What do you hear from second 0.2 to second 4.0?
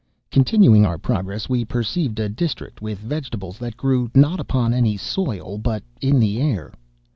"'Continuing our progress, we perceived a district with vegetables that